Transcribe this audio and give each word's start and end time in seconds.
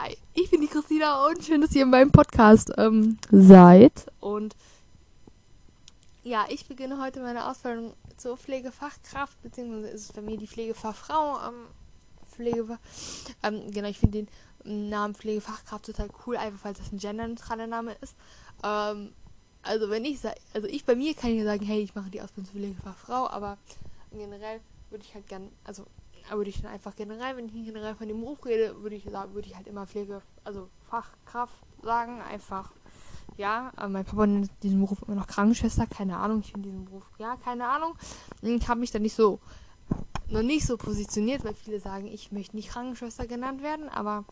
Hi, 0.00 0.16
ich 0.32 0.48
bin 0.48 0.60
die 0.60 0.68
Christina 0.68 1.26
und 1.26 1.44
schön, 1.44 1.60
dass 1.60 1.74
ihr 1.74 1.82
in 1.82 1.90
meinem 1.90 2.12
Podcast 2.12 2.70
ähm, 2.76 3.18
seid. 3.32 4.06
Und 4.20 4.54
ja, 6.22 6.46
ich 6.48 6.66
beginne 6.68 7.00
heute 7.00 7.20
meine 7.20 7.50
Ausbildung 7.50 7.94
zur 8.16 8.36
Pflegefachkraft, 8.36 9.42
beziehungsweise 9.42 9.88
ist 9.88 10.02
es 10.02 10.12
bei 10.12 10.22
mir 10.22 10.36
die 10.36 10.46
Pflegefachfrau. 10.46 11.48
Ähm, 11.48 11.66
Pflege, 12.30 12.78
ähm, 13.42 13.72
genau, 13.72 13.88
ich 13.88 13.98
finde 13.98 14.24
den 14.62 14.88
Namen 14.88 15.16
Pflegefachkraft 15.16 15.86
total 15.86 16.10
cool, 16.24 16.36
einfach 16.36 16.64
weil 16.64 16.74
das 16.74 16.92
ein 16.92 16.98
genderneutraler 16.98 17.66
Name 17.66 17.96
ist. 18.00 18.14
Ähm, 18.62 19.12
also 19.62 19.90
wenn 19.90 20.04
ich 20.04 20.20
also 20.54 20.68
ich 20.68 20.84
bei 20.84 20.94
mir 20.94 21.12
kann 21.14 21.30
ich 21.30 21.42
sagen, 21.42 21.66
hey, 21.66 21.80
ich 21.80 21.96
mache 21.96 22.10
die 22.10 22.22
Ausbildung 22.22 22.52
zur 22.52 22.60
Pflegefachfrau, 22.60 23.30
aber 23.30 23.58
generell 24.12 24.60
würde 24.90 25.04
ich 25.04 25.12
halt 25.12 25.26
gern, 25.26 25.50
also 25.64 25.86
würde 26.36 26.50
ich 26.50 26.62
dann 26.62 26.70
einfach 26.70 26.94
generell, 26.94 27.36
wenn 27.36 27.46
ich 27.46 27.52
generell 27.64 27.94
von 27.94 28.08
dem 28.08 28.20
Beruf 28.20 28.44
rede, 28.44 28.82
würde 28.82 28.96
ich 28.96 29.04
sagen, 29.04 29.34
würde 29.34 29.48
ich 29.48 29.56
halt 29.56 29.66
immer 29.66 29.86
Pflege, 29.86 30.22
also 30.44 30.68
Fachkraft 30.88 31.54
sagen, 31.82 32.20
einfach. 32.20 32.72
Ja, 33.36 33.72
mein 33.88 34.04
Papa 34.04 34.26
nennt 34.26 34.50
diesen 34.62 34.80
Beruf 34.80 35.02
immer 35.06 35.16
noch 35.16 35.26
Krankenschwester, 35.28 35.86
keine 35.86 36.16
Ahnung, 36.16 36.40
ich 36.40 36.50
finde 36.50 36.70
diesen 36.70 36.86
Beruf, 36.86 37.04
ja, 37.18 37.36
keine 37.36 37.68
Ahnung. 37.68 37.94
Ich 38.42 38.68
habe 38.68 38.80
mich 38.80 38.90
da 38.90 38.98
nicht 38.98 39.14
so, 39.14 39.38
noch 40.28 40.42
nicht 40.42 40.66
so 40.66 40.76
positioniert, 40.76 41.44
weil 41.44 41.54
viele 41.54 41.78
sagen, 41.78 42.06
ich 42.06 42.32
möchte 42.32 42.56
nicht 42.56 42.70
Krankenschwester 42.70 43.26
genannt 43.26 43.62
werden, 43.62 43.88
aber 43.88 44.24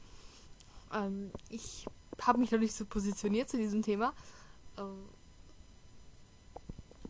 ähm, 0.92 1.30
ich 1.51 1.87
habe 2.20 2.38
mich 2.38 2.51
noch 2.51 2.59
nicht 2.59 2.74
so 2.74 2.84
positioniert 2.84 3.48
zu 3.48 3.59
diesem 3.59 3.82
Thema. 3.82 4.12
Ähm, 4.76 5.09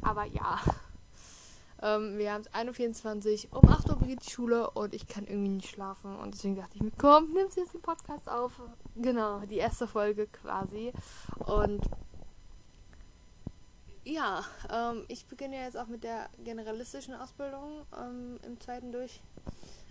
aber 0.02 0.24
ja. 0.24 0.60
Ähm, 1.82 2.16
wir 2.18 2.32
haben 2.32 2.42
es 2.42 2.52
1.24 2.52 3.52
Um 3.52 3.68
8 3.68 3.90
Uhr 3.90 3.96
beginnt 3.96 4.26
die 4.26 4.30
Schule 4.30 4.70
und 4.70 4.94
ich 4.94 5.06
kann 5.06 5.26
irgendwie 5.26 5.50
nicht 5.50 5.68
schlafen. 5.68 6.16
Und 6.16 6.34
deswegen 6.34 6.56
dachte 6.56 6.76
ich 6.76 6.82
mir, 6.82 6.92
komm, 6.96 7.32
nimmst 7.32 7.56
jetzt 7.56 7.74
den 7.74 7.82
Podcast 7.82 8.28
auf. 8.28 8.60
Genau, 8.96 9.40
die 9.40 9.58
erste 9.58 9.86
Folge 9.86 10.26
quasi. 10.26 10.92
Und 11.38 11.82
ja, 14.04 14.44
ähm, 14.70 15.04
ich 15.08 15.26
beginne 15.26 15.56
jetzt 15.56 15.76
auch 15.76 15.88
mit 15.88 16.04
der 16.04 16.30
generalistischen 16.44 17.14
Ausbildung 17.14 17.84
ähm, 18.00 18.38
im 18.44 18.60
zweiten 18.60 18.92
durch. 18.92 19.20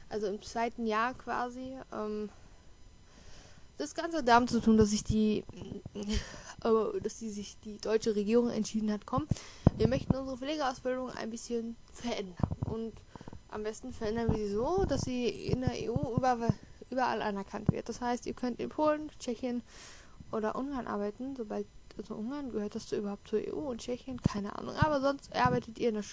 Also 0.10 0.28
im 0.28 0.42
zweiten 0.42 0.86
Jahr 0.88 1.14
quasi. 1.14 1.78
Ähm, 1.94 2.30
das 3.78 3.94
Ganze 3.94 4.18
hat 4.18 4.28
damit 4.28 4.50
zu 4.50 4.62
tun, 4.62 4.78
dass 4.78 4.90
sich 4.92 5.04
die, 5.04 5.44
äh, 5.94 7.00
dass 7.02 7.20
die 7.20 7.30
sich 7.30 7.58
die 7.64 7.78
deutsche 7.78 8.16
Regierung 8.16 8.50
entschieden 8.50 8.92
hat, 8.92 9.06
komm, 9.06 9.28
wir 9.78 9.88
möchten 9.88 10.16
unsere 10.16 10.38
Pflegeausbildung 10.38 11.10
ein 11.12 11.30
bisschen 11.30 11.76
verändern. 11.92 12.36
Und 12.66 12.94
am 13.50 13.64
besten 13.64 13.94
verändern 13.94 14.32
wir 14.32 14.38
sie 14.38 14.54
so, 14.54 14.86
dass 14.86 15.04
sie 15.04 15.28
in 15.28 15.62
der 15.62 15.74
EU 15.92 16.16
überall, 16.18 16.54
überall 16.90 17.22
anerkannt 17.22 17.72
wird. 17.72 17.90
Das 17.90 18.02
heißt, 18.02 18.26
ihr 18.26 18.34
könnt 18.34 18.60
in 18.60 18.70
Polen, 18.70 19.12
Tschechien 19.20 19.62
oder 20.32 20.56
Ungarn 20.56 20.88
arbeiten, 20.88 21.36
sobald 21.36 21.66
also 21.98 22.16
Ungarn 22.16 22.52
gehört 22.52 22.76
das 22.76 22.88
zu 22.88 22.98
überhaupt 22.98 23.28
zur 23.28 23.40
EU 23.40 23.70
und 23.70 23.80
Tschechien, 23.80 24.22
keine 24.22 24.58
Ahnung. 24.58 24.76
Aber 24.76 25.00
sonst 25.00 25.34
arbeitet 25.34 25.80
ihr 25.80 25.90
in, 25.90 26.04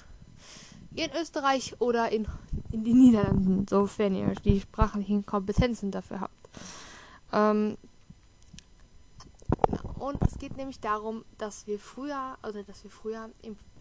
in 0.95 1.11
Österreich 1.21 1.75
oder 1.81 2.11
in, 2.13 2.29
in 2.71 2.85
den 2.85 2.99
Niederlanden, 2.99 3.67
sofern 3.69 4.15
ihr 4.15 4.33
die 4.45 4.61
sprachlichen 4.61 5.27
Kompetenzen 5.27 5.91
dafür 5.91 6.21
habt. 6.21 6.49
Ähm, 7.33 7.77
und 9.98 10.20
es 10.27 10.38
geht 10.38 10.56
nämlich 10.56 10.80
darum, 10.80 11.25
dass 11.38 11.66
wir 11.66 11.78
früher, 11.78 12.36
also 12.42 12.62
dass 12.62 12.83
wir 12.84 12.91
früher 12.91 13.30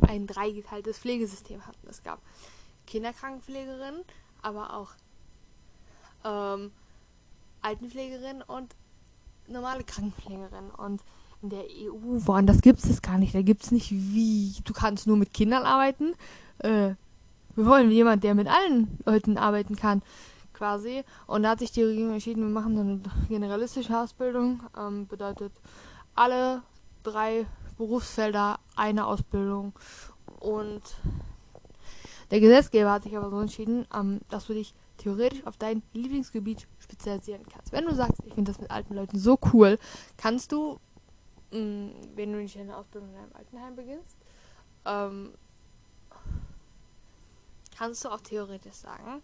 ein 0.07 0.27
dreigeteiltes 0.27 0.99
Pflegesystem 0.99 1.65
hatten. 1.65 1.87
Es 1.89 2.03
gab 2.03 2.19
Kinderkrankenpflegerinnen, 2.87 4.03
aber 4.41 4.75
auch 4.75 4.89
ähm, 6.23 6.71
Altenpflegerinnen 7.61 8.43
und 8.43 8.75
normale 9.47 9.83
Krankenpflegerinnen. 9.83 10.71
Und 10.71 11.01
in 11.41 11.49
der 11.49 11.63
EU, 11.63 12.19
woanders 12.25 12.61
gibt 12.61 12.79
es 12.79 12.87
das 12.87 13.01
gar 13.01 13.17
nicht. 13.17 13.33
Da 13.33 13.41
gibt 13.41 13.63
es 13.63 13.71
nicht 13.71 13.91
wie, 13.91 14.53
du 14.63 14.73
kannst 14.73 15.07
nur 15.07 15.17
mit 15.17 15.33
Kindern 15.33 15.63
arbeiten. 15.63 16.13
Äh, 16.59 16.93
wir 17.55 17.65
wollen 17.65 17.91
jemanden, 17.91 18.21
der 18.21 18.35
mit 18.35 18.47
allen 18.47 18.99
Leuten 19.05 19.37
arbeiten 19.37 19.75
kann 19.75 20.01
quasi. 20.61 21.03
Und 21.25 21.41
da 21.41 21.49
hat 21.49 21.59
sich 21.59 21.71
die 21.71 21.81
Regierung 21.81 22.13
entschieden, 22.13 22.43
wir 22.43 22.49
machen 22.49 22.77
eine 22.77 23.01
generalistische 23.27 23.97
Ausbildung. 23.97 24.61
Ähm, 24.77 25.07
bedeutet 25.07 25.51
alle 26.13 26.61
drei 27.01 27.47
Berufsfelder 27.77 28.59
eine 28.75 29.07
Ausbildung. 29.07 29.73
Und 30.39 30.83
der 32.29 32.39
Gesetzgeber 32.39 32.91
hat 32.91 33.03
sich 33.03 33.17
aber 33.17 33.31
so 33.31 33.39
entschieden, 33.39 33.87
ähm, 33.91 34.19
dass 34.29 34.45
du 34.45 34.53
dich 34.53 34.75
theoretisch 34.97 35.43
auf 35.47 35.57
dein 35.57 35.81
Lieblingsgebiet 35.93 36.67
spezialisieren 36.77 37.43
kannst. 37.51 37.71
Wenn 37.71 37.85
du 37.85 37.95
sagst, 37.95 38.21
ich 38.23 38.35
finde 38.35 38.51
das 38.51 38.61
mit 38.61 38.69
alten 38.69 38.93
Leuten 38.93 39.17
so 39.17 39.39
cool, 39.53 39.79
kannst 40.15 40.51
du, 40.51 40.79
mh, 41.51 41.59
mm, 41.59 41.91
wenn 42.15 42.33
du 42.33 42.37
nicht 42.37 42.55
eine 42.59 42.77
Ausbildung 42.77 43.09
in 43.09 43.17
einem 43.17 43.33
Altenheim 43.33 43.75
beginnst, 43.75 44.15
ähm, 44.85 45.33
kannst 47.75 48.05
du 48.05 48.09
auch 48.09 48.21
theoretisch 48.21 48.75
sagen, 48.75 49.23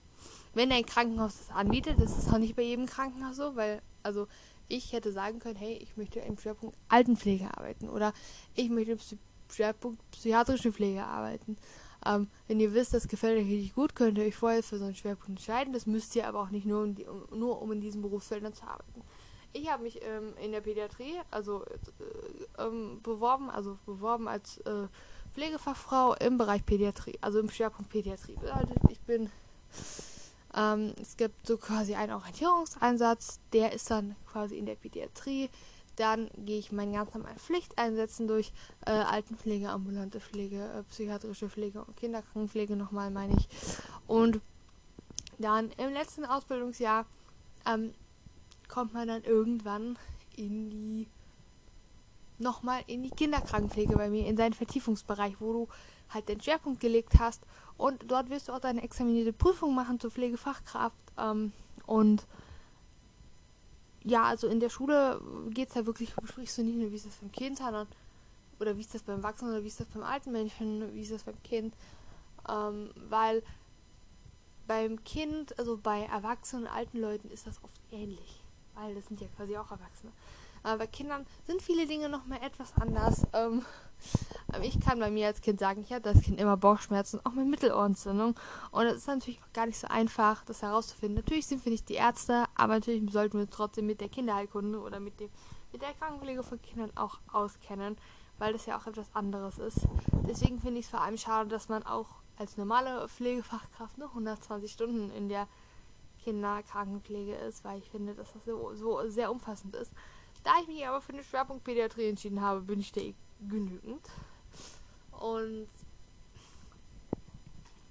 wenn 0.58 0.72
ein 0.72 0.86
Krankenhaus 0.86 1.38
das 1.38 1.56
anbietet, 1.56 2.02
das 2.02 2.18
ist 2.18 2.30
auch 2.34 2.40
nicht 2.40 2.56
bei 2.56 2.64
jedem 2.64 2.88
Krankenhaus 2.88 3.36
so, 3.36 3.56
weil, 3.56 3.82
also 4.04 4.28
ich 4.68 4.92
hätte 4.92 5.12
sagen 5.12 5.40
können, 5.40 5.56
hey, 5.56 5.78
ich 5.78 5.96
möchte 5.98 6.20
im 6.20 6.38
Schwerpunkt 6.38 6.76
Altenpflege 6.90 7.46
arbeiten 7.56 7.88
oder 7.90 8.12
ich 8.56 8.70
möchte 8.70 8.94
im 8.94 9.00
Schwerpunkt 9.50 10.02
psychiatrische 10.12 10.74
Pflege 10.74 11.06
arbeiten. 11.06 11.58
Ähm, 12.06 12.28
wenn 12.48 12.60
ihr 12.60 12.74
wisst, 12.74 12.94
das 12.94 13.08
gefällt 13.08 13.40
euch 13.40 13.48
richtig 13.48 13.76
gut, 13.76 13.96
könnt 13.96 14.18
ihr 14.18 14.26
euch 14.26 14.36
vorher 14.36 14.64
für 14.64 14.78
so 14.78 14.86
einen 14.86 14.96
Schwerpunkt 14.96 15.30
entscheiden. 15.30 15.74
Das 15.74 15.86
müsst 15.86 16.16
ihr 16.16 16.28
aber 16.28 16.42
auch 16.42 16.50
nicht 16.50 16.66
nur, 16.66 16.84
um, 16.84 16.96
die, 16.96 17.06
um 17.06 17.40
nur 17.40 17.62
um 17.62 17.72
in 17.72 17.82
diesen 17.82 18.02
Berufsfeldern 18.02 18.54
zu 18.54 18.64
arbeiten. 18.64 19.02
Ich 19.54 19.72
habe 19.72 19.84
mich 19.84 20.02
ähm, 20.04 20.34
in 20.44 20.52
der 20.52 20.62
Pädiatrie, 20.62 21.16
also 21.32 21.64
äh, 21.66 22.64
ähm, 22.64 23.00
beworben, 23.02 23.50
also 23.50 23.78
beworben 23.86 24.28
als 24.28 24.58
äh, 24.60 24.88
Pflegefachfrau 25.34 26.16
im 26.16 26.38
Bereich 26.38 26.66
Pädiatrie, 26.66 27.18
also 27.22 27.40
im 27.40 27.50
Schwerpunkt 27.50 27.92
Pädiatrie. 27.92 28.36
Bedeutet, 28.36 28.78
ich 28.90 29.00
bin 29.02 29.30
ähm, 30.56 30.94
es 31.02 31.18
gibt 31.18 31.46
so 31.46 31.58
quasi 31.58 31.96
einen 31.96 32.14
Orientierungseinsatz, 32.14 33.40
der 33.54 33.74
ist 33.74 33.92
dann 33.92 34.16
quasi 34.32 34.58
in 34.58 34.66
der 34.66 34.76
Pädiatrie. 34.76 35.50
Dann 35.96 36.30
gehe 36.38 36.60
ich 36.60 36.72
meinen 36.72 36.94
ganz 36.94 37.14
normalen 37.14 37.40
Pflichteinsätzen 37.40 38.28
durch. 38.28 38.54
Äh, 38.86 38.92
Altenpflege, 38.92 39.70
ambulante 39.70 40.20
Pflege, 40.20 40.64
äh, 40.64 40.84
psychiatrische 40.84 41.50
Pflege 41.50 41.84
und 41.84 41.98
Kinderkrankenpflege 41.98 42.76
nochmal, 42.76 43.10
meine 43.10 43.36
ich. 43.36 43.48
Und 44.06 44.40
dann 45.40 45.72
im 45.78 45.94
letzten 45.94 46.26
Ausbildungsjahr 46.26 47.06
ähm, 47.66 47.94
kommt 48.68 48.94
man 48.94 49.08
dann 49.08 49.24
irgendwann 49.24 49.98
in 50.36 50.70
die 50.70 51.08
nochmal 52.40 52.84
in 52.86 53.02
die 53.02 53.10
Kinderkrankenpflege 53.10 53.96
bei 53.96 54.10
mir, 54.10 54.28
in 54.28 54.38
seinen 54.38 54.54
Vertiefungsbereich, 54.54 55.36
wo 55.40 55.54
du 55.54 55.68
halt 56.10 56.30
den 56.30 56.42
Schwerpunkt 56.42 56.80
gelegt 56.80 57.14
hast. 57.20 57.42
Und 57.78 58.10
dort 58.10 58.30
wirst 58.30 58.48
du 58.48 58.54
auch 58.54 58.60
deine 58.60 58.82
examinierte 58.82 59.34
Prüfung 59.34 59.76
machen 59.76 60.00
zur 60.00 60.12
Pflegefachkraft. 60.12 60.98
Ähm, 61.18 61.52
und 61.86 62.26
ja, 64.04 64.24
also 64.24 64.48
in 64.48 64.60
der 64.60 64.70
Schule 64.70 65.22
geht 65.50 65.70
es 65.70 65.76
ja 65.76 65.86
wirklich, 65.86 66.16
besprichst 66.16 66.58
du 66.58 66.64
nicht 66.64 66.78
nur, 66.78 66.92
wie 66.92 66.96
ist 66.96 67.06
das 67.06 67.16
beim 67.18 67.32
Kind, 67.32 67.58
sondern 67.58 67.88
oder 68.60 68.76
wie 68.76 68.82
ist 68.82 68.94
das 68.94 69.04
beim 69.04 69.22
Wachsenden 69.22 69.56
oder 69.56 69.64
wie 69.64 69.68
ist 69.68 69.80
das 69.80 69.88
beim 69.88 70.04
alten 70.04 70.32
Menschen, 70.32 70.94
wie 70.94 71.02
ist 71.02 71.12
das 71.12 71.24
beim 71.24 71.42
Kind. 71.44 71.76
Ähm, 72.50 72.92
weil 73.10 73.44
beim 74.66 75.04
Kind, 75.04 75.58
also 75.60 75.78
bei 75.78 76.04
erwachsenen 76.06 76.66
und 76.66 76.72
alten 76.72 77.00
Leuten 77.00 77.30
ist 77.30 77.48
das 77.48 77.64
oft 77.64 77.80
ähnlich. 77.92 78.42
Weil 78.76 78.96
das 78.96 79.06
sind 79.08 79.22
ja 79.22 79.28
quasi 79.36 79.58
auch 79.58 79.72
Erwachsene. 79.72 80.12
Aber 80.64 80.80
bei 80.80 80.88
Kindern 80.88 81.26
sind 81.46 81.62
viele 81.62 81.88
Dinge 81.88 82.10
noch 82.10 82.26
mal 82.26 82.42
etwas 82.42 82.74
anders. 82.80 83.24
Ähm, 83.34 83.64
ich 84.62 84.80
kann 84.80 85.00
bei 85.00 85.12
mir 85.12 85.28
als 85.28 85.42
Kind 85.42 85.60
sagen, 85.60 85.82
ich 85.82 85.92
hatte 85.92 86.10
als 86.10 86.22
Kind 86.22 86.40
immer 86.40 86.58
Bauchschmerzen, 86.58 87.20
auch 87.26 87.32
mit 87.32 87.48
Mittelohrentzündung. 87.48 88.36
Und 88.72 88.86
es 88.86 88.98
ist 88.98 89.08
natürlich 89.08 89.40
gar 89.54 89.66
nicht 89.66 89.78
so 89.78 89.88
einfach, 89.88 90.46
das 90.46 90.62
herauszufinden. 90.62 91.16
Natürlich 91.16 91.48
sind 91.48 91.64
wir 91.66 91.72
nicht 91.72 91.90
die 91.90 91.96
Ärzte, 91.96 92.46
aber 92.56 92.76
natürlich 92.76 93.12
sollten 93.12 93.40
wir 93.40 93.50
trotzdem 93.50 93.86
mit 93.86 94.00
der 94.00 94.10
Kinderheilkunde 94.10 94.80
oder 94.80 95.00
mit, 95.00 95.20
dem, 95.20 95.30
mit 95.72 95.82
der 95.82 95.94
Krankenpflege 95.94 96.44
von 96.44 96.62
Kindern 96.62 96.92
auch 96.96 97.20
auskennen, 97.32 97.98
weil 98.38 98.54
das 98.54 98.66
ja 98.66 98.78
auch 98.78 98.88
etwas 98.88 99.14
anderes 99.14 99.58
ist. 99.58 99.88
Deswegen 100.28 100.60
finde 100.60 100.80
ich 100.80 100.86
es 100.86 100.92
vor 100.92 101.02
allem 101.02 101.18
schade, 101.18 101.50
dass 101.50 101.68
man 101.68 101.84
auch 101.84 102.08
als 102.38 102.56
normale 102.58 103.08
Pflegefachkraft 103.10 103.98
nur 103.98 104.10
120 104.10 104.72
Stunden 104.72 105.12
in 105.12 105.28
der 105.28 105.48
Kinderkrankenpflege 106.24 107.36
ist, 107.36 107.64
weil 107.64 107.80
ich 107.80 107.90
finde, 107.90 108.14
dass 108.14 108.34
das 108.34 108.46
so, 108.46 108.74
so 108.76 109.10
sehr 109.10 109.32
umfassend 109.32 109.76
ist. 109.76 109.92
Da 110.44 110.52
ich 110.62 110.68
mich 110.68 110.88
aber 110.88 111.02
für 111.02 111.14
den 111.14 111.24
Schwerpunkt 111.24 111.64
Pädiatrie 111.64 112.10
entschieden 112.10 112.42
habe, 112.42 112.62
bin 112.62 112.80
ich 112.80 112.92
der 112.92 113.14
genügend. 113.40 114.08
Und 115.20 115.68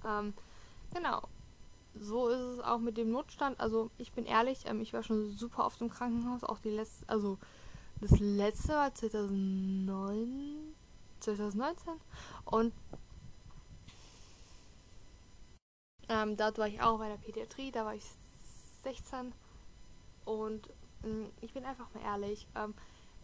ähm, 0.05 0.33
genau. 0.93 1.21
So 1.99 2.29
ist 2.29 2.39
es 2.39 2.59
auch 2.59 2.79
mit 2.79 2.97
dem 2.97 3.11
Notstand. 3.11 3.59
Also 3.59 3.89
ich 3.97 4.11
bin 4.11 4.25
ehrlich, 4.25 4.65
ähm, 4.65 4.81
ich 4.81 4.93
war 4.93 5.03
schon 5.03 5.31
super 5.31 5.65
oft 5.65 5.81
im 5.81 5.89
Krankenhaus. 5.89 6.43
Auch 6.43 6.59
die 6.59 6.69
letzte, 6.69 7.07
also 7.09 7.37
das 8.01 8.19
letzte 8.19 8.73
war 8.73 8.93
2009, 8.93 10.75
2019. 11.19 11.93
Und 12.45 12.73
ähm, 16.09 16.37
dort 16.37 16.57
war 16.57 16.67
ich 16.67 16.81
auch 16.81 16.99
bei 16.99 17.09
der 17.09 17.17
Pädiatrie. 17.17 17.71
Da 17.71 17.85
war 17.85 17.95
ich 17.95 18.03
16. 18.83 19.33
Und 20.25 20.69
mm, 21.03 21.25
ich 21.41 21.53
bin 21.53 21.65
einfach 21.65 21.91
mal 21.93 22.03
ehrlich. 22.03 22.47
Ähm, 22.55 22.75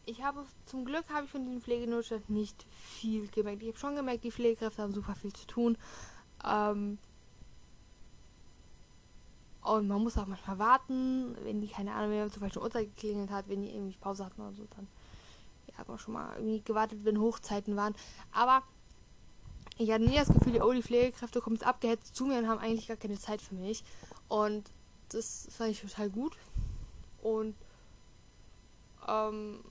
ich 0.06 0.24
habe 0.24 0.46
zum 0.66 0.86
Glück 0.86 1.06
habe 1.10 1.26
ich 1.26 1.32
von 1.32 1.46
diesem 1.46 1.62
Pflegenotstand 1.62 2.30
nicht 2.30 2.66
viel 2.74 3.28
gemerkt. 3.28 3.62
Ich 3.62 3.70
habe 3.70 3.78
schon 3.78 3.96
gemerkt, 3.96 4.24
die 4.24 4.32
Pflegekräfte 4.32 4.82
haben 4.82 4.94
super 4.94 5.16
viel 5.16 5.34
zu 5.34 5.48
tun. 5.48 5.78
Ähm, 6.46 6.98
und 9.62 9.88
man 9.88 10.04
muss 10.04 10.18
auch 10.18 10.26
manchmal 10.26 10.60
warten, 10.60 11.38
wenn 11.44 11.62
die, 11.62 11.70
keine 11.70 11.94
Ahnung, 11.94 12.12
wenn 12.12 12.32
zum 12.32 12.42
Beispiel 12.42 12.62
Uhrzeit 12.62 12.96
geklingelt 12.96 13.32
hat, 13.32 13.48
wenn 13.48 13.62
die 13.62 13.74
irgendwie 13.74 13.98
Pause 13.98 14.26
hatten 14.26 14.42
oder 14.42 14.54
so, 14.54 14.68
dann 14.76 14.88
ja, 15.68 15.78
hat 15.78 15.88
man 15.88 15.98
schon 15.98 16.14
mal 16.14 16.36
irgendwie 16.36 16.62
gewartet, 16.62 17.00
wenn 17.04 17.20
Hochzeiten 17.20 17.78
waren. 17.78 17.96
Aber 18.34 18.62
ich 19.78 19.90
hatte 19.90 20.04
nie 20.04 20.18
das 20.18 20.28
Gefühl, 20.28 20.62
oh, 20.62 20.74
die 20.74 20.84
Pflegekräfte 20.84 21.40
kommen 21.40 21.56
jetzt 21.56 21.66
abgehetzt 21.66 22.14
zu 22.16 22.26
mir 22.26 22.38
und 22.40 22.50
haben 22.50 22.60
eigentlich 22.60 22.88
gar 22.88 22.98
keine 22.98 23.18
Zeit 23.18 23.42
für 23.42 23.56
mich. 23.56 23.84
Und 24.28 24.70
das 25.10 25.48
fand 25.50 25.72
ich 25.72 25.80
total 25.80 26.10
gut. 26.10 26.38
Und 27.22 27.56
ähm, 29.08 29.64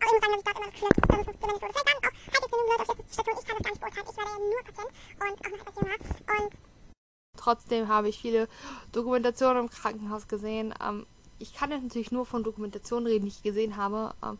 ich 0.00 0.06
muss 0.06 0.13
sagen, 0.24 0.32
dass 0.32 0.40
ich 0.40 0.44
dort 0.44 0.56
immer 0.56 0.66
das 0.66 0.74
Gefühl 0.74 0.88
habe, 0.88 1.08
dass 1.08 1.18
es 1.18 1.24
funktioniert 1.24 1.62
wurde. 1.62 1.72
Vielleicht 1.74 1.88
dann 1.88 1.96
auch, 1.96 2.04
halt 2.04 2.14
jetzt 2.34 2.50
nur 2.50 2.80
auf 2.80 2.96
der 2.96 3.12
Station, 3.12 3.38
ich 3.38 3.46
kann 3.46 3.56
das 3.56 3.64
gar 3.64 3.70
nicht 3.70 3.80
beurteilen. 3.80 4.08
Ich 4.10 4.16
war 4.16 4.26
ja 4.26 4.38
nur 4.38 4.62
Patient 4.64 5.52
und 5.54 5.68
auch 5.68 5.82
noch 5.82 5.90
etwas. 5.90 6.42
Und 6.42 6.52
trotzdem 7.36 7.88
habe 7.88 8.08
ich 8.08 8.18
viele 8.18 8.48
Dokumentationen 8.92 9.64
im 9.64 9.70
Krankenhaus 9.70 10.28
gesehen. 10.28 10.74
Ähm, 10.80 11.06
ich 11.38 11.54
kann 11.54 11.70
jetzt 11.70 11.82
natürlich 11.82 12.12
nur 12.12 12.26
von 12.26 12.42
Dokumentationen 12.42 13.06
reden, 13.06 13.24
die 13.24 13.28
ich 13.28 13.42
gesehen 13.42 13.76
habe, 13.76 14.14
ähm, 14.24 14.38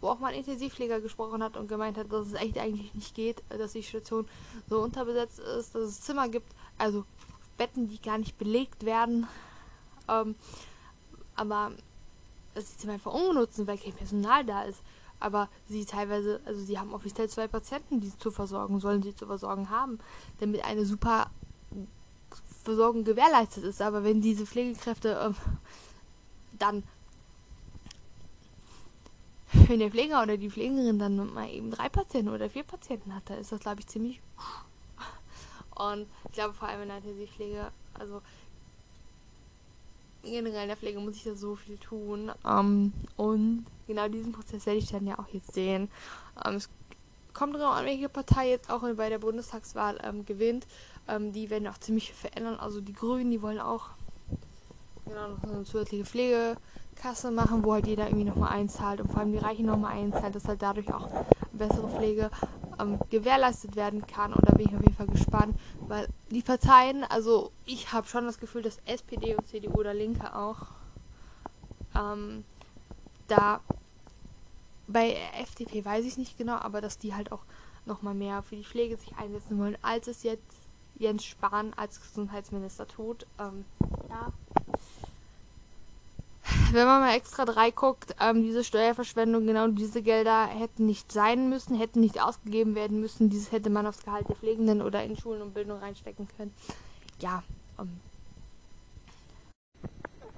wo 0.00 0.08
auch 0.08 0.18
mal 0.18 0.28
ein 0.28 0.38
Intensivpfleger 0.38 1.00
gesprochen 1.00 1.42
hat 1.42 1.56
und 1.56 1.68
gemeint 1.68 1.98
hat, 1.98 2.10
dass 2.10 2.26
es 2.26 2.32
echt 2.34 2.58
eigentlich 2.58 2.94
nicht 2.94 3.14
geht, 3.14 3.42
dass 3.50 3.72
die 3.72 3.82
Station 3.82 4.26
so 4.68 4.80
unterbesetzt 4.80 5.38
ist, 5.38 5.74
dass 5.74 5.82
es 5.82 6.00
Zimmer 6.00 6.28
gibt, 6.28 6.50
also 6.78 7.04
Betten, 7.58 7.88
die 7.88 8.00
gar 8.00 8.16
nicht 8.16 8.38
belegt 8.38 8.86
werden. 8.86 9.28
Ähm, 10.08 10.34
aber 11.36 11.72
dass 12.54 12.72
die 12.72 12.78
Zimmer 12.78 12.94
einfach 12.94 13.12
umnutzen, 13.12 13.66
weil 13.66 13.78
kein 13.78 13.92
Personal 13.92 14.44
da 14.44 14.62
ist. 14.62 14.82
Aber 15.20 15.48
sie 15.68 15.84
teilweise, 15.84 16.40
also 16.44 16.60
sie 16.64 16.78
haben 16.78 16.94
offiziell 16.94 17.28
zwei 17.28 17.46
Patienten, 17.46 18.00
die 18.00 18.08
sie 18.08 18.18
zu 18.18 18.30
versorgen 18.30 18.80
sollen, 18.80 19.02
sie 19.02 19.14
zu 19.14 19.26
versorgen 19.26 19.70
haben, 19.70 19.98
damit 20.38 20.64
eine 20.64 20.84
super 20.84 21.30
Versorgung 22.64 23.04
gewährleistet 23.04 23.64
ist. 23.64 23.82
Aber 23.82 24.02
wenn 24.02 24.20
diese 24.20 24.46
Pflegekräfte 24.46 25.20
ähm, 25.22 25.34
dann, 26.58 26.82
wenn 29.52 29.80
der 29.80 29.90
Pfleger 29.90 30.22
oder 30.22 30.36
die 30.36 30.50
Pflegerin 30.50 30.98
dann 30.98 31.32
mal 31.32 31.48
eben 31.50 31.70
drei 31.70 31.88
Patienten 31.88 32.32
oder 32.32 32.48
vier 32.48 32.64
Patienten 32.64 33.14
hat, 33.14 33.28
dann 33.28 33.38
ist 33.38 33.52
das, 33.52 33.60
glaube 33.60 33.80
ich, 33.80 33.86
ziemlich. 33.86 34.20
Und 35.74 36.06
ich 36.26 36.32
glaube 36.32 36.54
vor 36.54 36.68
allem 36.68 36.82
in 36.82 36.88
der 36.88 36.98
Intensivpflege, 36.98 37.72
also 37.94 38.20
generell 40.22 40.62
in 40.62 40.68
der 40.68 40.76
Pflege 40.76 41.00
muss 41.00 41.16
ich 41.16 41.24
da 41.24 41.34
so 41.34 41.54
viel 41.56 41.78
tun. 41.78 42.32
Ähm, 42.44 42.92
und 43.16 43.66
genau 43.86 44.08
diesen 44.08 44.32
Prozess 44.32 44.66
werde 44.66 44.78
ich 44.78 44.90
dann 44.90 45.06
ja 45.06 45.18
auch 45.18 45.28
jetzt 45.28 45.52
sehen. 45.54 45.90
Ähm, 46.44 46.54
es 46.56 46.70
kommt 47.32 47.54
darauf 47.54 47.76
an, 47.76 47.86
welche 47.86 48.08
Partei 48.08 48.50
jetzt 48.50 48.70
auch 48.70 48.82
bei 48.96 49.08
der 49.08 49.18
Bundestagswahl 49.18 49.98
ähm, 50.02 50.24
gewinnt. 50.24 50.66
Ähm, 51.08 51.32
die 51.32 51.50
werden 51.50 51.68
auch 51.68 51.78
ziemlich 51.78 52.12
verändern. 52.12 52.56
Also 52.58 52.80
die 52.80 52.92
Grünen, 52.92 53.30
die 53.30 53.42
wollen 53.42 53.60
auch 53.60 53.90
genau 55.06 55.28
noch 55.28 55.42
eine 55.42 55.64
zusätzliche 55.64 56.04
Pflegekasse 56.04 57.30
machen, 57.30 57.64
wo 57.64 57.72
halt 57.72 57.86
jeder 57.86 58.06
irgendwie 58.06 58.24
nochmal 58.24 58.52
einzahlt 58.52 59.00
und 59.00 59.10
vor 59.10 59.20
allem 59.20 59.32
die 59.32 59.38
Reichen 59.38 59.66
nochmal 59.66 59.96
einzahlt, 59.98 60.34
dass 60.34 60.48
halt 60.48 60.62
dadurch 60.62 60.92
auch 60.92 61.08
bessere 61.52 61.88
Pflege 61.88 62.30
ähm, 62.80 63.00
gewährleistet 63.10 63.76
werden 63.76 64.06
kann. 64.06 64.32
Und 64.32 64.46
da 64.48 64.52
bin 64.52 64.66
ich 64.68 64.74
auf 64.76 64.82
jeden 64.82 64.94
Fall 64.94 65.08
gespannt, 65.08 65.58
weil 65.88 66.08
die 66.30 66.42
Parteien, 66.42 67.04
also 67.04 67.52
ich 67.64 67.92
habe 67.92 68.06
schon 68.08 68.24
das 68.26 68.38
Gefühl, 68.38 68.62
dass 68.62 68.78
SPD 68.86 69.34
und 69.34 69.46
CDU 69.48 69.80
oder 69.80 69.94
Linke 69.94 70.34
auch 70.34 70.58
ähm, 71.94 72.44
da 73.28 73.60
bei 74.86 75.16
FDP 75.38 75.84
weiß 75.84 76.04
ich 76.04 76.16
nicht 76.18 76.36
genau, 76.36 76.56
aber 76.56 76.80
dass 76.80 76.98
die 76.98 77.14
halt 77.14 77.32
auch 77.32 77.44
nochmal 77.84 78.14
mehr 78.14 78.42
für 78.42 78.56
die 78.56 78.64
Pflege 78.64 78.96
sich 78.96 79.16
einsetzen 79.16 79.58
wollen, 79.58 79.78
als 79.82 80.08
es 80.08 80.22
jetzt 80.22 80.68
Jens 80.94 81.24
Spahn 81.24 81.72
als 81.74 82.00
Gesundheitsminister 82.00 82.86
tut. 82.86 83.26
Ähm, 83.38 83.64
ja. 84.08 84.32
Wenn 86.72 86.86
man 86.86 87.00
mal 87.00 87.16
extra 87.16 87.44
drei 87.44 87.72
guckt, 87.72 88.14
ähm, 88.20 88.42
diese 88.42 88.62
Steuerverschwendung, 88.62 89.44
genau 89.44 89.66
diese 89.68 90.02
Gelder 90.02 90.46
hätten 90.46 90.86
nicht 90.86 91.10
sein 91.10 91.48
müssen, 91.48 91.76
hätten 91.76 91.98
nicht 91.98 92.22
ausgegeben 92.22 92.76
werden 92.76 93.00
müssen. 93.00 93.28
Dieses 93.28 93.50
hätte 93.50 93.70
man 93.70 93.86
aufs 93.88 94.04
Gehalt 94.04 94.28
der 94.28 94.36
Pflegenden 94.36 94.80
oder 94.80 95.02
in 95.02 95.16
Schulen 95.16 95.42
und 95.42 95.52
Bildung 95.52 95.80
reinstecken 95.80 96.28
können. 96.36 96.54
Ja, 97.18 97.42
ähm, 97.78 97.98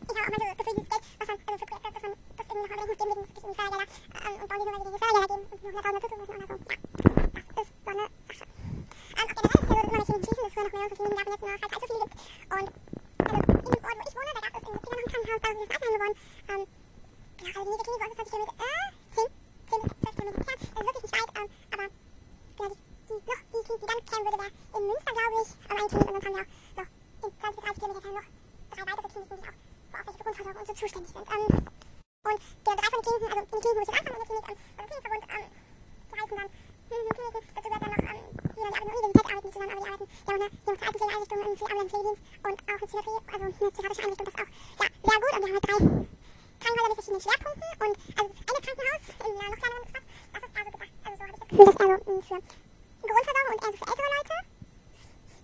ich 0.03 0.19
habe 0.19 0.33
so 0.33 0.41
das 0.41 0.57
Gefühl, 0.57 0.75
dieses 0.75 0.89
Geld, 0.89 1.03
was 1.21 1.29
man, 1.29 1.39
also 1.47 1.59
für 1.59 1.67
Projekte, 1.67 1.93
dass 1.93 2.03
man 2.03 2.13
das 2.37 2.47
irgendwie 2.49 2.73
noch 2.73 2.89
Rechnung 2.89 3.09
geben 3.09 3.21
mit 3.21 3.37
diesen 3.37 3.55
Fördergelder 3.55 3.93
ähm, 4.25 4.43
und 4.43 4.49
dann 4.49 4.59
diese 4.59 4.73
Leute, 4.73 4.89
die 4.89 5.01
Fördergelder 5.03 5.29
geben 5.33 5.45
und 5.53 5.73
noch 5.73 5.85
100.000 5.85 5.93
dazu 5.93 6.09
tun 6.09 6.19
müssen 6.21 6.33
oder 6.33 6.49
so. 6.49 6.57
Ja, 6.63 7.29
das 7.53 7.67
ist. 7.67 7.77
Ähm, 7.83 8.09
auch 9.43 9.65
generell 9.69 9.93
ist 9.93 9.93
es 9.93 9.93
ja 9.93 9.93
so, 9.93 9.99
dass 9.99 10.09
man 10.09 10.17
nicht 10.17 10.33
schließen, 10.33 10.43
dass 10.43 10.49
es 10.49 10.55
früher 10.55 10.65
noch 10.65 10.73
mehr 10.73 10.89
Kliniken 10.93 11.17
gab 11.17 11.27
und 11.27 11.33
jetzt 11.33 11.43
nur 11.43 11.51
halt 11.53 11.63
allzu 11.63 11.79
viele 11.83 12.01
gibt. 12.03 12.17
Und 12.53 12.69
also 13.23 13.37
in 13.37 13.73
dem 13.73 13.83
Ort, 13.83 13.99
wo 13.99 14.09
ich 14.09 14.17
wohne, 14.17 14.33
da 14.33 14.41
gab 14.43 14.53
es 14.53 14.63
in 14.63 14.79
Kinder 14.83 14.93
noch 14.93 15.03
ein 15.03 15.11
Krankenhaus, 15.13 15.41
da 15.43 15.49
ist 15.49 15.61
es 15.63 15.71
Altenheim 15.73 15.93
geworden. 15.93 16.17
Ähm, 16.53 16.63
ja, 17.43 17.49
also 17.53 17.63
die 17.63 17.73
nächste 17.73 17.87
Klinik 17.87 18.03
war 18.03 18.11
20 18.13 18.33
Kilometer, 18.33 18.55
äh, 18.63 18.89
10, 19.13 19.33
10 19.71 19.83
bis 19.83 19.93
12 20.03 20.17
Kilometer 20.17 20.41
entfernt. 20.43 20.63
Also 20.73 20.87
wirklich 20.87 21.03
nicht 21.03 21.17
weit, 21.17 21.31
ähm, 21.33 21.49
aber 21.73 21.87
genau, 22.53 22.69
die, 22.69 22.81
die, 23.09 23.19
noch, 23.23 23.41
die 23.43 23.63
Klinik, 23.63 23.81
die 23.83 23.89
dann 23.93 24.01
kämen 24.03 24.25
würde, 24.27 24.39
wäre 24.43 24.53
in 24.53 24.83
Münster, 24.91 25.13
glaube 25.13 25.37
ich, 25.43 25.51
aber 25.71 25.79
eine 25.79 25.89
Klinik 25.93 26.09
und 26.09 26.23
dann 26.23 26.27
haben 26.27 26.37
wir 26.37 26.43
auch 26.43 26.83
noch 26.83 26.91
in 27.23 27.31
20 27.43 27.53
bis 27.53 27.63
30 27.63 27.83
Kilometer 27.83 28.11
noch 28.13 28.29
drei 28.73 28.83
weitere 28.83 29.09
Kliniken, 29.13 29.39
die 29.39 29.49
auch 29.93 30.12
für 30.23 30.31
Grundversorgung 30.31 30.61
und 30.63 30.67
so 30.67 30.75
zuständig 30.75 31.11
sind. 31.11 31.27
Ähm, 31.27 31.67
und 32.23 32.41
der 32.67 32.75
drei 32.79 32.89
von 32.93 33.03
den 33.03 33.13
Kliniken, 33.13 33.39
also 33.39 33.51
die 33.51 33.63
Klinik, 33.63 33.77
wo 33.77 33.83
ich 33.83 33.89
jetzt 33.89 33.99
anfange, 33.99 34.15
in 34.15 34.23
der 34.23 34.29
Klinik, 34.31 34.47
ähm, 34.49 34.59
also 34.79 34.87
Klinikverbund, 34.87 35.25
ähm, 35.33 35.47
die 36.13 36.17
heißen 36.23 36.37
dann 36.39 36.49
hm, 36.53 37.11
Kliniken, 37.13 37.43
dazu 37.53 37.69
gehört 37.69 37.83
dann 37.83 37.93
noch, 37.93 38.03
ähm, 38.03 38.23
die 38.53 38.63
arbeiten 38.63 38.87
der 38.87 38.97
Universität, 39.03 39.27
arbeiten 39.33 39.53
zusammen, 39.53 39.73
aber 39.73 39.83
die 39.83 39.91
arbeiten 39.93 40.07
eine, 40.31 40.47
die 40.47 40.69
haben 40.69 40.79
zwei 40.79 40.87
Altenpflegeeinrichtungen, 40.87 41.43
irgendwie 41.43 41.59
für 41.59 41.71
Pflegedienst 41.91 42.23
und 42.43 42.57
auch 42.63 42.73
eine 42.73 42.87
Psychiatrie, 42.87 43.19
also 43.33 43.43
eine 43.43 43.53
psychiatrische 43.53 44.03
Einrichtung, 44.03 44.27
das 44.27 44.35
ist 44.35 44.43
auch, 44.43 44.51
ja, 44.53 44.87
sehr 45.03 45.19
gut. 45.23 45.33
Und 45.33 45.43
wir 45.43 45.49
haben 45.49 45.59
halt 45.59 45.67
drei 45.67 45.79
Krankenhäuser 46.63 46.93
mit 46.93 46.99
verschiedenen 47.03 47.23
Schwerpunkten 47.27 47.71
und, 47.83 47.95
also 48.13 48.31
das 48.33 48.53
eine 48.53 48.63
Krankenhaus 48.63 49.03
in 49.03 49.33
einer 49.33 49.51
noch 49.51 49.59
kleineren 49.63 49.89
Stadt, 49.91 50.07
das 50.33 50.43
ist 50.43 50.53
eher 50.53 50.63
so 50.63 50.79
gedacht, 50.79 50.95
also 51.03 51.17
so 51.17 51.23
habe 51.23 51.33
ich 51.33 51.41
das 51.43 51.49
Gefühl, 51.51 51.67
das 51.67 51.73
ist 51.73 51.83
eher 51.83 52.39
so 52.39 52.39
mh, 52.39 52.49
für 53.03 53.11
Grundversorgung 53.11 53.49
und 53.53 53.61
eher 53.63 53.73
so 53.73 53.79
für 53.83 53.89
ältere 53.93 54.11
Leute. 54.15 54.37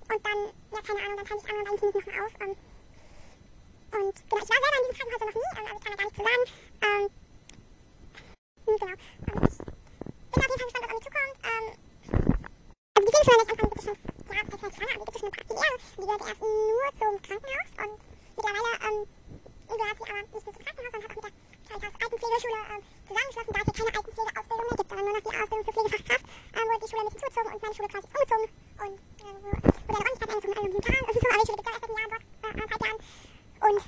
Und 0.08 0.20
dann, 0.24 0.38
ja, 0.72 0.80
keine 0.86 1.00
Ahnung, 1.02 1.16
dann 1.18 1.26
teilen 1.26 1.38
sich 1.38 1.48
die 1.48 1.52
anderen 1.52 1.66
beiden 1.66 1.78
Kliniken 1.78 1.98
nochmal 1.98 2.24
auf, 2.28 2.34
ähm, 2.38 2.67
und 3.98 4.14
genau, 4.14 4.22
ich 4.22 4.30
war 4.30 4.46
selber 4.46 4.68
in 4.68 4.82
diesem 4.88 5.08
Krankenhaus 5.08 5.22
noch 5.26 5.34
nie, 5.34 5.50
also 5.58 5.68
ich 5.68 5.82
kann 5.82 5.92
da 5.92 5.98
gar 5.98 6.06
nichts 6.06 6.18
zu 6.18 6.24
sagen. 6.28 6.44
Ähm, 6.86 7.04
genau. 8.66 8.68
Und 8.68 8.74
ich 8.74 8.80
bin 8.80 8.94
auf 9.58 9.96
jeden 9.98 9.98
Fall 9.98 10.14
gespannt, 10.28 10.48
was 10.48 10.84
auf 10.84 10.94
mich 10.94 11.04
zukommt. 11.08 11.38
Ähm, 11.48 11.66
also 12.94 13.04
die 13.04 13.12
Klinik 13.12 13.26
schon 13.26 13.34
am 13.34 13.48
Anfang 13.48 13.68
wirklich 13.68 13.84
schon, 13.84 13.96
ja, 14.28 14.42
das 14.48 14.76
lange, 14.78 14.94
aber 14.94 15.04
die 15.08 15.18
schon 15.18 15.30
praktisch 15.34 15.58
eher, 15.58 15.74
die 15.78 16.06
gehört 16.06 16.22
erst 16.28 16.42
nur 16.42 16.88
zum 16.98 17.14
Krankenhaus 17.26 17.70
und 17.78 17.98
mittlerweile 18.38 18.70
ähm, 18.86 18.98
gehört 19.68 19.96
sie 19.98 20.06
aber 20.08 20.20
nicht 20.22 20.32
nur 20.34 20.42
zum 20.46 20.54
Krankenhaus, 20.58 20.92
sondern 20.94 21.02
hat 21.02 21.10
auch 21.10 21.18
mit 21.18 21.24
der 21.24 21.48
Caritas 21.68 21.94
Altenpflegeschule 21.98 22.60
ähm, 22.68 22.82
zusammengeschlossen, 23.08 23.52
da 23.52 23.58
es 23.58 23.66
hier 23.68 23.76
keine 23.78 23.98
Altenpflegeausbildung 23.98 24.66
mehr 24.68 24.78
gibt, 24.78 24.88
sondern 24.88 25.04
nur 25.08 25.14
noch 25.18 25.24
die 25.26 25.36
Ausbildung 25.38 25.64
zur 25.66 25.74
Pflegefachkraft, 25.74 26.24
ähm, 26.28 26.66
wurde 26.68 26.78
die 26.78 26.88
Schule 26.88 27.02
ein 27.02 27.08
bisschen 27.08 27.18
zugezogen 27.18 27.50
und 27.50 27.62
meine 27.62 27.74
Schule 27.74 27.88
quasi 27.88 28.06
umgezogen 28.08 28.46
und 28.78 28.96
äh, 29.18 29.36
so, 29.38 29.48
wurde 29.48 29.98
eine 29.98 30.06
Räumlichkeit 30.06 30.28
eingezogen 30.28 30.48
mit 30.48 30.58
einem 30.58 30.84
Plan. 30.86 31.02
Also 31.08 31.18
so 31.18 31.26
habe 31.28 31.42
ich 31.42 31.48
Schule 31.48 31.58
gibt 31.58 31.68
seit 31.68 31.92
Jahren 31.98 32.10
dort, 32.14 32.24
äh, 32.24 32.52
anderthalb 32.58 32.82
Jahren. 32.86 33.00
Und 33.58 33.82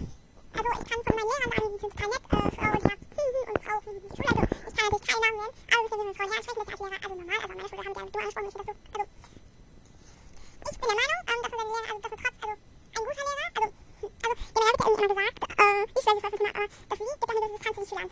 also 0.50 0.66
ich 0.82 0.90
kann 0.90 1.00
von 1.06 1.14
meinen 1.14 1.30
Lehrern 1.30 1.50
sagen, 1.50 1.70
die 1.70 1.80
sind 1.80 1.92
total 1.94 2.11
nett, 2.11 2.25
äh, 2.26 2.50
Frau 2.50 2.66
ja, 2.66 2.75
und 2.75 3.62
Frau 3.62 3.76
Schule, 3.80 4.34
also 4.34 4.50
ich 4.50 4.75
kann 4.75 4.90
natürlich 4.90 5.06
keinen 5.06 5.23
Namen 5.23 5.38
nennen, 5.40 5.54
aber 5.70 5.94
wir 5.94 6.04
sind 6.04 6.16
Frau 6.18 6.26
Herrn 6.26 6.42
sprechen, 6.42 6.58
das 6.61 6.66
ist 6.66 6.70
als 6.70 6.80
Lehrer, 6.80 6.99
also 7.00 7.14
normal, 7.14 7.38
also 7.40 7.54
meine 7.54 7.68
Schule 7.70 7.84
haben 7.87 7.94
gerne 7.94 8.11
du 8.11 8.18
angesprochen, 8.18 8.49
ich 8.50 8.54
finde 8.54 8.66
das 8.66 8.78
so, 8.90 9.00
also 10.61 10.70
ich 10.70 10.78
bin 10.80 10.88
der 10.90 10.99
Meinung, 11.00 11.20
ähm, 11.30 11.38
dass 11.40 11.52
unser 11.54 11.66
Lehrer, 11.70 11.87
also 11.87 12.00
dass 12.00 12.11
wir 12.11 12.18
trotz, 12.20 12.38
also 12.40 12.58
ein 12.90 13.04
guter 13.06 13.25
Lehrer, 13.30 13.49
also, 13.61 13.70
also 14.00 14.34
generell 14.50 14.70
wird 14.70 14.80
ja 14.80 14.90
irgendwie 14.90 15.06
immer 15.06 15.16
gesagt, 15.20 15.38
äh, 15.50 15.87
ich 15.87 16.02
weiß 16.02 16.14
nicht, 16.14 16.25
was 16.26 16.30
das 16.30 16.40
immer, 16.40 16.50
aber 16.50 16.66
dass 16.66 16.99
sie 16.99 17.06
gibt 17.11 17.30
eine 17.30 17.49
Distanz 17.50 17.70
zu 17.70 17.80
den 17.80 17.88
Schülern. 17.90 18.11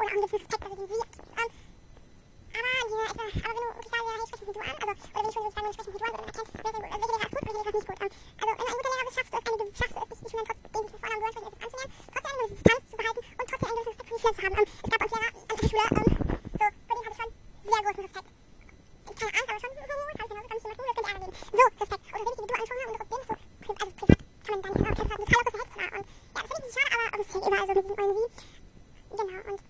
Oder 0.00 0.10
auch 0.10 0.10
ein 0.10 0.20
bisschen 0.20 0.40
Respekt, 0.40 0.64
also 0.64 0.74
die 0.74 0.88
sie, 0.90 1.00
ähm, 1.00 1.50
aber 2.50 2.70
diese 2.82 3.04
etwa, 3.10 3.24
aber 3.30 3.58
wenn 3.60 3.70
du 3.70 4.26
wirklich 4.26 4.42
sagst, 4.42 4.56
ja, 4.58 4.64
hey, 4.66 4.79
an, 4.90 4.96
also, 4.98 5.10
oder 5.10 5.14
wenn 5.14 5.26
ich 5.26 5.34
schon 5.34 5.44
wirklich 5.44 5.54
sagen, 5.54 5.70
ich 5.70 5.76
spreche 5.76 5.90
mich 5.90 6.00
mit 6.00 6.02
du 6.02 6.10
an, 6.10 6.12
dann 6.14 6.24
erkennst 6.24 6.40
du, 6.40 6.54
welcher 6.60 7.10
Lehrer 7.10 7.26
ist 7.26 7.30
gut, 7.30 7.44
welcher 7.46 7.60
Lehrer 7.60 7.70
ist 7.70 7.74
nicht 7.74 8.00
gut. 8.00 8.00
Ähm, 8.00 8.14
also, 8.40 8.50
wenn 8.50 8.56
du 8.56 8.64
ein 8.66 8.76
guter 8.80 8.90
Lehrer 8.90 9.06
bist, 9.06 9.16
schaffst 9.16 9.30
du 9.30 9.38
es, 9.38 9.44
eine, 9.50 9.66
schaffst 9.78 9.94
du 9.94 10.00
es, 10.00 10.10
dich 10.10 10.20
die 10.20 10.30
Schülern 10.30 10.46
trotzdem 10.50 10.98
Vornamen 11.00 11.20
du 11.20 11.26
ansprechen, 11.30 11.48
etwas 11.50 11.64
anzulernen, 11.70 11.92
trotzdem 12.10 12.30
eine 12.30 12.40
gewisse 12.40 12.56
Distanz 12.60 12.84
zu 12.90 12.96
behalten 13.00 13.20
und 13.20 13.46
trotzdem 13.50 13.68
einen 13.70 13.78
gewissen 13.80 13.90
Respekt 13.90 14.08
für 14.10 14.14
die 14.14 14.20
Schüler 14.20 14.34
zu 14.34 14.42
haben. 14.42 14.56
Ähm, 14.56 14.66
es 14.66 14.90
gab 14.90 15.00
uns 15.00 15.12
Lehrer 15.14 15.30
an 15.30 15.56
der 15.60 15.68
Schule, 15.70 15.86
ähm, 15.90 16.10
so, 16.50 16.66
vor 16.70 16.90
denen 16.90 17.06
habe 17.06 17.14
ich 17.14 17.20
schon 17.20 17.30
sehr 17.70 17.80
großen 17.80 18.04
Respekt. 18.10 18.28
Keine 19.20 19.30
Angst, 19.30 19.50
aber 19.50 19.60
schon, 19.60 19.70
hm, 19.70 19.80
hm, 19.80 19.80
kann 19.80 19.80
ich 19.80 19.90
genauso, 19.90 20.10
kann 20.10 20.26
ich 20.26 20.30
jemanden, 20.30 20.50
das 20.50 20.76
könnte 20.80 21.02
Ärger 21.10 21.20
geben. 21.20 21.36
So, 21.50 21.64
Respekt. 21.80 22.02
Oder 22.10 22.20
wenn 22.20 22.30
ich 22.30 22.38
die 22.40 22.48
du 22.50 22.54
angesprochen 22.56 22.80
habe 22.80 22.90
und 22.90 23.00
das 23.00 23.10
auf 23.10 23.20
dem 23.20 23.26
so, 23.26 23.34
also 23.70 23.92
privat, 24.00 24.18
kann 24.40 24.50
man 24.50 24.60
dann 24.60 24.72
nicht 24.74 24.90
auch, 24.90 24.96
das 24.96 25.08
hat 25.10 25.20
eine 25.20 25.28
total 25.30 25.44
große 25.44 25.60
Hektar 25.60 25.88
und, 25.90 26.06
ja, 26.10 26.40
das 26.40 26.48
finde 26.50 26.60
ich 26.60 26.66
nicht 26.66 26.76
schade, 26.80 26.90
aber, 26.90 27.06
aber 27.10 27.20
es 27.20 27.28
ist 27.28 27.34
halt 27.34 27.46
überall 27.46 27.66
so 27.66 27.74
mit 27.74 27.86
diesem 27.86 28.10
Sie. 28.10 28.26
Genau, 29.10 29.38
und, 29.50 29.60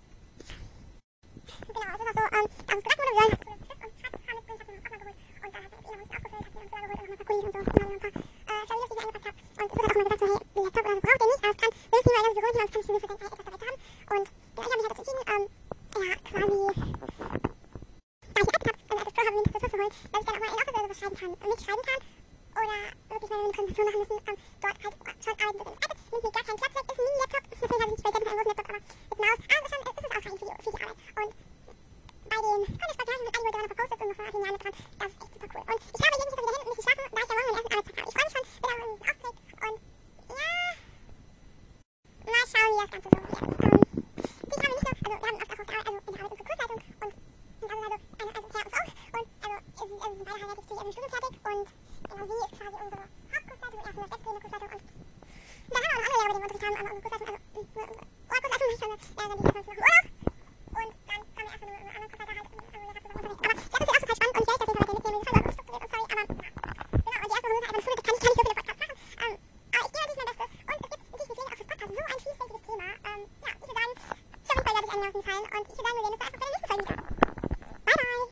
genau, 1.71 1.91
es 1.91 2.01
ist 2.01 2.09
auch 2.11 2.17
so, 2.17 2.25
ähm, 2.31 2.47
ja, 2.69 2.75
uns 2.75 2.85
gesagt 2.85 2.99
wurde, 3.01 3.11
wir 3.11 3.27
sollen 3.31 3.50
kann, 21.21 21.37
schreiben 21.61 21.83
kann 21.85 22.01
oder 22.51 22.77
wirklich 23.09 23.31
meine 23.31 23.53
Konzentration 23.53 23.87
machen 23.87 23.99
müssen, 24.01 24.19
ähm, 24.27 24.37
dort 24.61 24.77
halt 24.81 25.25
schon 25.25 25.37
arbeiten 25.41 25.61
zu. 25.61 25.77
Also, 25.81 26.01
nimmt 26.11 26.25
mir 26.25 26.33
gar 26.33 26.45
keinen 26.45 26.61
Platz 26.61 26.75
weg, 26.75 26.85
ist 26.85 26.97
ein 26.97 27.05
Mini-Laptop, 27.05 27.45
deswegen 27.51 27.83
habe 27.83 27.93
ich 27.93 28.01
später 28.01 28.19
noch 28.21 28.31
einen 28.31 28.41
großen 28.41 28.51
Laptop, 28.51 28.69
aber 28.71 28.81
mit 28.81 29.19
Maus. 29.21 29.41
Also, 29.51 29.70